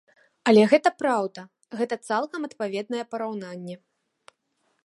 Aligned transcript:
Але 0.51 0.63
гэта 0.71 0.89
праўда, 1.01 1.43
гэта 1.81 1.95
цалкам 2.09 2.41
адпаведнае 2.51 3.03
параўнанне. 3.15 3.75